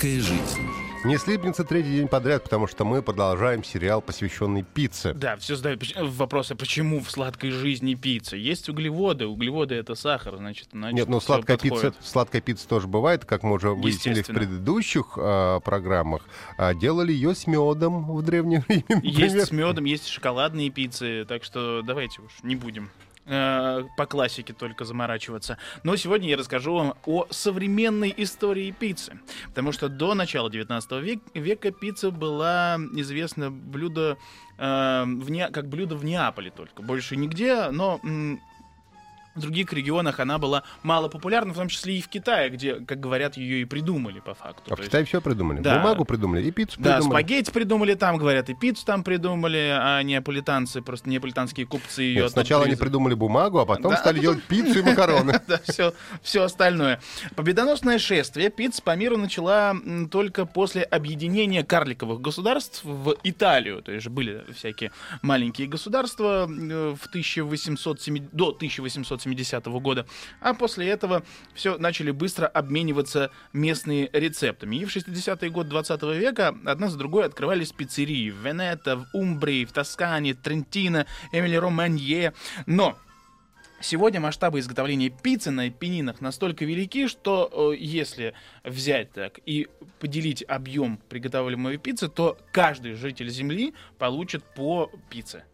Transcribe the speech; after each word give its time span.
Сладкая 0.00 0.20
жизнь. 0.22 0.68
Не 1.04 1.18
слипнется 1.18 1.62
третий 1.62 1.90
день 1.90 2.08
подряд, 2.08 2.44
потому 2.44 2.66
что 2.66 2.86
мы 2.86 3.02
продолжаем 3.02 3.62
сериал, 3.62 4.00
посвященный 4.00 4.62
пицце. 4.62 5.12
Да, 5.12 5.36
все 5.36 5.56
задают 5.56 5.80
поч- 5.80 5.94
вопросы, 5.94 6.54
почему 6.54 7.00
в 7.00 7.10
сладкой 7.10 7.50
жизни 7.50 7.94
пицца? 7.94 8.34
Есть 8.34 8.70
углеводы, 8.70 9.26
углеводы 9.26 9.74
это 9.74 9.94
сахар, 9.94 10.38
значит, 10.38 10.68
значит 10.72 10.96
Нет, 10.96 11.08
ну 11.08 11.20
сладкая 11.20 11.58
подходит. 11.58 11.96
пицца, 11.96 12.08
сладкая 12.10 12.40
пицца 12.40 12.66
тоже 12.66 12.86
бывает, 12.86 13.26
как 13.26 13.42
мы 13.42 13.52
уже 13.52 13.72
выяснили 13.72 14.22
в 14.22 14.28
предыдущих 14.28 15.18
а, 15.18 15.60
программах. 15.60 16.22
А, 16.56 16.72
делали 16.72 17.12
ее 17.12 17.34
с 17.34 17.46
медом 17.46 18.10
в 18.10 18.22
древнее 18.22 18.64
время. 18.66 18.84
Есть 19.02 19.48
с 19.48 19.50
медом, 19.50 19.84
есть 19.84 20.06
шоколадные 20.06 20.70
пиццы, 20.70 21.26
так 21.28 21.44
что 21.44 21.82
давайте 21.82 22.22
уж 22.22 22.32
не 22.42 22.56
будем 22.56 22.88
э, 23.30 23.84
по 23.96 24.06
классике 24.06 24.52
только 24.52 24.84
заморачиваться. 24.84 25.56
Но 25.84 25.96
сегодня 25.96 26.28
я 26.28 26.36
расскажу 26.36 26.74
вам 26.74 26.94
о 27.06 27.26
современной 27.30 28.12
истории 28.16 28.70
пиццы. 28.72 29.18
Потому 29.48 29.72
что 29.72 29.88
до 29.88 30.14
начала 30.14 30.50
19 30.50 30.90
век- 31.02 31.22
века 31.34 31.70
пицца 31.70 32.10
была 32.10 32.76
известна 32.94 33.50
блюдо, 33.50 34.18
э, 34.58 35.04
в 35.06 35.50
как 35.52 35.68
блюдо 35.68 35.96
в 35.96 36.04
Неаполе 36.04 36.50
только. 36.50 36.82
Больше 36.82 37.16
нигде, 37.16 37.70
но... 37.70 38.00
м, 38.02 38.40
в 39.34 39.40
других 39.40 39.72
регионах 39.72 40.20
она 40.20 40.38
была 40.38 40.62
мало 40.82 41.08
популярна, 41.08 41.52
в 41.52 41.56
том 41.56 41.68
числе 41.68 41.98
и 41.98 42.02
в 42.02 42.08
Китае, 42.08 42.50
где, 42.50 42.74
как 42.74 43.00
говорят, 43.00 43.36
ее 43.36 43.62
и 43.62 43.64
придумали 43.64 44.20
по 44.20 44.34
факту. 44.34 44.62
А 44.70 44.74
в 44.74 44.76
То 44.76 44.82
есть- 44.82 44.90
Китае 44.90 45.04
все 45.04 45.20
придумали. 45.20 45.60
Да. 45.60 45.78
Бумагу 45.78 46.04
придумали 46.04 46.42
и 46.46 46.50
пиццу 46.50 46.80
да, 46.80 46.96
придумали. 46.96 47.22
спагетти 47.22 47.50
придумали 47.50 47.94
там, 47.94 48.16
говорят, 48.16 48.50
и 48.50 48.54
пиццу 48.54 48.84
там 48.86 49.04
придумали, 49.04 49.76
а 49.78 50.02
неаполитанцы, 50.02 50.82
просто 50.82 51.08
неаполитанские 51.08 51.66
купцы 51.66 52.02
ее 52.02 52.22
Нет, 52.22 52.32
сначала 52.32 52.64
они 52.64 52.76
придумали 52.76 53.14
бумагу, 53.14 53.58
а 53.58 53.66
потом 53.66 53.92
Да, 53.92 53.98
стали 53.98 54.18
а 54.18 54.22
делать 54.22 54.42
пиццу 54.42 54.80
и 54.80 54.82
макароны. 54.82 55.40
Да, 55.46 55.60
все, 55.64 55.94
все 56.22 56.42
остальное. 56.44 57.00
Победоносное 57.34 57.98
шествие 57.98 58.50
пицца 58.50 58.82
по 58.82 58.94
миру 58.94 59.16
начала 59.16 59.74
только 60.10 60.46
после 60.46 60.82
объединения 60.82 61.64
карликовых 61.64 62.20
государств 62.20 62.82
в 62.84 63.16
Италию. 63.24 63.82
То 63.82 63.92
есть 63.92 64.04
же 64.04 64.10
были 64.10 64.44
всякие 64.54 64.92
маленькие 65.22 65.66
государства 65.66 66.46
э, 66.48 66.94
в 67.00 67.06
1807, 67.06 68.28
до 68.32 68.48
1870 68.50 69.26
года. 69.80 70.06
А 70.40 70.54
после 70.54 70.88
этого 70.88 71.22
все 71.54 71.78
начали 71.78 72.10
быстро 72.10 72.46
обмениваться 72.46 73.30
местные 73.52 74.10
рецептами. 74.12 74.76
И 74.76 74.84
в 74.84 74.94
60-е 74.94 75.50
годы 75.50 75.70
20 75.70 76.02
века 76.02 76.54
одна 76.64 76.88
за 76.88 76.98
другой 76.98 77.26
открывались 77.26 77.72
пиццерии 77.72 78.30
в 78.30 78.36
Венето, 78.46 78.96
в 78.96 79.06
Умбрии, 79.12 79.64
в 79.64 79.72
Тоскане, 79.72 80.34
Трентино, 80.34 81.06
Эмили-Романье. 81.32 82.32
Но 82.66 82.96
Сегодня 83.82 84.20
масштабы 84.20 84.58
изготовления 84.58 85.08
пиццы 85.08 85.50
на 85.50 85.70
пенинах 85.70 86.20
настолько 86.20 86.66
велики, 86.66 87.08
что 87.08 87.72
э, 87.72 87.78
если 87.78 88.34
взять 88.62 89.10
так 89.12 89.40
и 89.46 89.68
поделить 89.98 90.44
объем 90.46 90.98
приготавливаемой 91.08 91.78
пиццы, 91.78 92.08
то 92.08 92.36
каждый 92.52 92.92
житель 92.92 93.30
Земли 93.30 93.72
получит 93.98 94.44
по 94.44 94.90
пицце. 95.08 95.44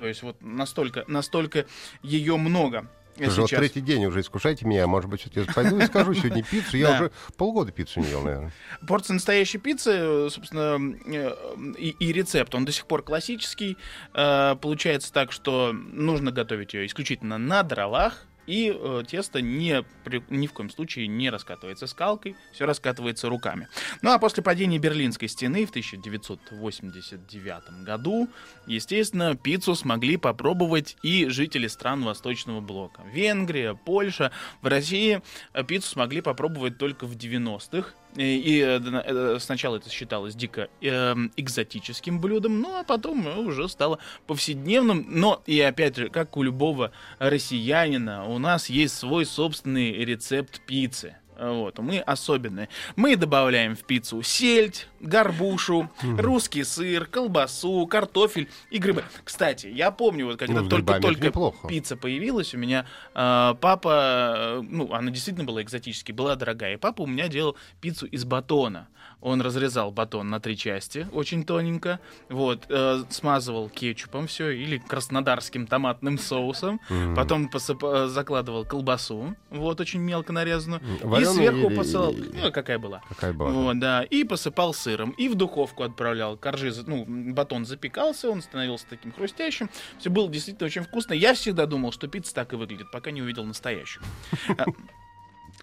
То 0.00 0.06
есть 0.06 0.22
вот 0.22 0.36
настолько, 0.40 1.04
настолько 1.06 1.66
ее 2.02 2.36
много. 2.36 2.86
Слушай, 3.16 3.40
вот 3.40 3.50
сейчас. 3.50 3.58
третий 3.58 3.80
день 3.80 4.04
уже 4.06 4.20
искушайте 4.20 4.64
меня. 4.64 4.86
Может 4.86 5.10
быть, 5.10 5.20
все-таки 5.22 5.52
пойду 5.52 5.76
и 5.80 5.86
скажу 5.86 6.14
сегодня 6.14 6.44
пиццу. 6.44 6.76
Я 6.76 6.86
Да. 6.86 6.94
уже 6.94 7.10
полгода 7.36 7.72
пиццу 7.72 7.98
не 7.98 8.06
ел, 8.10 8.22
наверное. 8.22 8.52
Порция 8.86 9.14
настоящей 9.14 9.58
пиццы, 9.58 10.30
собственно, 10.30 10.78
э, 11.04 11.34
и, 11.78 11.88
и 11.98 12.12
рецепт, 12.12 12.54
он 12.54 12.64
до 12.64 12.70
сих 12.70 12.86
пор 12.86 13.02
классический. 13.02 13.76
Э, 14.14 14.54
Получается 14.60 15.12
так, 15.12 15.32
что 15.32 15.72
нужно 15.72 16.30
готовить 16.30 16.74
ее 16.74 16.86
исключительно 16.86 17.38
на 17.38 17.64
дровах, 17.64 18.24
и 18.48 18.74
э, 18.74 19.02
тесто 19.06 19.42
не, 19.42 19.84
при- 20.04 20.24
ни 20.30 20.46
в 20.46 20.54
коем 20.54 20.70
случае 20.70 21.06
не 21.06 21.28
раскатывается 21.28 21.86
скалкой, 21.86 22.34
все 22.52 22.64
раскатывается 22.64 23.28
руками. 23.28 23.68
Ну 24.00 24.10
а 24.10 24.18
после 24.18 24.42
падения 24.42 24.78
Берлинской 24.78 25.28
стены 25.28 25.66
в 25.66 25.70
1989 25.70 27.84
году, 27.84 28.28
естественно, 28.66 29.36
пиццу 29.36 29.74
смогли 29.74 30.16
попробовать 30.16 30.96
и 31.02 31.28
жители 31.28 31.66
стран 31.66 32.04
Восточного 32.04 32.60
блока. 32.60 33.02
Венгрия, 33.12 33.74
Польша. 33.74 34.32
В 34.62 34.66
России 34.66 35.20
э, 35.52 35.64
пиццу 35.64 35.90
смогли 35.90 36.22
попробовать 36.22 36.78
только 36.78 37.06
в 37.06 37.16
90-х. 37.16 37.90
И, 38.18 38.60
э, 38.60 38.80
э, 38.82 39.38
сначала 39.40 39.76
это 39.76 39.90
считалось 39.90 40.34
дико 40.34 40.68
эм, 40.80 41.30
экзотическим 41.36 42.20
блюдом, 42.20 42.60
ну 42.60 42.76
а 42.76 42.82
потом 42.82 43.26
уже 43.46 43.68
стало 43.68 44.00
повседневным. 44.26 45.06
Но 45.08 45.42
и 45.46 45.60
опять 45.60 45.96
же, 45.96 46.08
как 46.08 46.36
у 46.36 46.42
любого 46.42 46.90
россиянина, 47.18 48.26
у 48.26 48.38
нас 48.38 48.68
есть 48.68 48.96
свой 48.96 49.24
собственный 49.24 49.92
рецепт 49.92 50.60
пиццы. 50.66 51.16
Вот, 51.38 51.78
мы 51.78 51.98
особенные. 52.00 52.68
Мы 52.96 53.16
добавляем 53.16 53.76
в 53.76 53.84
пиццу 53.84 54.22
сельдь, 54.22 54.88
горбушу, 55.00 55.88
русский 56.02 56.64
сыр, 56.64 57.06
колбасу, 57.06 57.86
картофель 57.86 58.48
и 58.70 58.78
грибы. 58.78 59.04
Кстати, 59.24 59.66
я 59.68 59.90
помню, 59.90 60.26
вот 60.26 60.38
когда 60.38 60.62
Ну, 60.62 60.68
только-только 60.68 61.26
неплохо. 61.26 61.68
пицца 61.68 61.96
появилась, 61.96 62.54
у 62.54 62.58
меня 62.58 62.86
э, 63.14 63.54
папа, 63.60 64.60
ну, 64.68 64.92
она 64.92 65.10
действительно 65.10 65.44
была 65.46 65.62
экзотически, 65.62 66.12
была 66.12 66.34
дорогая, 66.36 66.74
и 66.74 66.76
папа 66.76 67.02
у 67.02 67.06
меня 67.06 67.28
делал 67.28 67.56
пиццу 67.80 68.06
из 68.06 68.24
батона. 68.24 68.88
Он 69.20 69.40
разрезал 69.42 69.90
батон 69.90 70.30
на 70.30 70.38
три 70.38 70.56
части, 70.56 71.08
очень 71.12 71.44
тоненько, 71.44 71.98
вот, 72.28 72.66
э, 72.68 73.02
смазывал 73.10 73.68
кетчупом 73.68 74.28
все 74.28 74.50
или 74.50 74.78
краснодарским 74.78 75.66
томатным 75.66 76.18
соусом, 76.18 76.80
М. 76.88 77.16
потом 77.16 77.48
посыпа- 77.48 78.04
э, 78.04 78.06
закладывал 78.08 78.64
колбасу, 78.64 79.34
вот, 79.50 79.80
очень 79.80 80.00
мелко 80.00 80.32
нарезанную, 80.32 80.80
и 81.02 81.04
Варёную 81.04 81.34
сверху 81.34 81.66
или- 81.70 81.76
посылал, 81.76 82.12
или- 82.12 82.30
ну, 82.44 82.52
какая 82.52 82.78
была. 82.78 83.02
Какая 83.08 83.32
была? 83.32 83.50
Вот, 83.50 83.78
да, 83.80 84.04
и 84.04 84.22
посыпал 84.22 84.72
сыром, 84.72 85.10
и 85.10 85.28
в 85.28 85.34
духовку 85.34 85.82
отправлял. 85.82 86.36
Коржи, 86.36 86.72
ну, 86.86 87.04
батон 87.32 87.66
запекался, 87.66 88.30
он 88.30 88.40
становился 88.40 88.86
таким 88.88 89.12
хрустящим. 89.12 89.68
Все 89.98 90.10
было 90.10 90.28
действительно 90.30 90.66
очень 90.66 90.82
вкусно. 90.84 91.12
Я 91.12 91.34
всегда 91.34 91.66
думал, 91.66 91.90
что 91.90 92.06
пицца 92.06 92.32
так 92.34 92.52
и 92.52 92.56
выглядит, 92.56 92.90
пока 92.92 93.10
не 93.10 93.20
увидел 93.20 93.44
настоящую. 93.44 94.04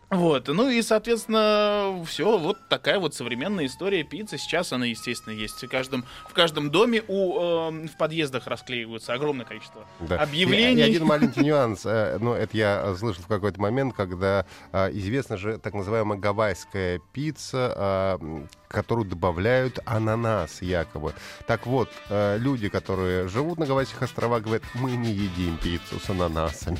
А, 0.09 0.17
Вот, 0.17 0.47
ну 0.47 0.69
и, 0.69 0.81
соответственно, 0.81 2.03
все, 2.05 2.37
вот 2.37 2.57
такая 2.69 2.99
вот 2.99 3.15
современная 3.15 3.65
история 3.65 4.03
пиццы. 4.03 4.37
Сейчас 4.37 4.71
она, 4.71 4.85
естественно, 4.85 5.33
есть 5.33 5.61
в 5.63 5.67
каждом, 5.67 6.05
в 6.29 6.33
каждом 6.33 6.69
доме. 6.69 7.03
У, 7.07 7.39
эм, 7.39 7.87
в 7.87 7.97
подъездах 7.97 8.47
расклеиваются 8.47 9.13
огромное 9.13 9.45
количество 9.45 9.85
Да. 9.99 10.17
объявлений. 10.21 10.81
И, 10.81 10.85
и 10.85 10.89
один 10.89 11.05
маленький 11.07 11.41
нюанс. 11.41 11.85
э, 11.85 12.17
Ну, 12.21 12.33
это 12.33 12.55
я 12.55 12.81
э, 12.85 12.95
слышал 12.95 13.23
в 13.23 13.27
какой-то 13.27 13.59
момент, 13.59 13.95
когда 13.95 14.45
э, 14.71 14.91
известна 14.93 15.37
же 15.37 15.57
так 15.57 15.73
называемая 15.73 16.19
гавайская 16.19 17.01
пицца, 17.11 18.19
э, 18.21 18.45
которую 18.67 19.05
добавляют 19.07 19.79
ананас 19.85 20.61
якобы. 20.61 21.13
Так 21.47 21.65
вот, 21.65 21.89
э, 22.09 22.37
люди, 22.37 22.69
которые 22.69 23.27
живут 23.27 23.57
на 23.57 23.65
Гавайских 23.65 24.01
островах, 24.01 24.43
говорят, 24.43 24.63
мы 24.75 24.91
не 24.91 25.11
едим 25.11 25.57
пиццу 25.57 25.99
с 25.99 26.09
ананасами. 26.09 26.79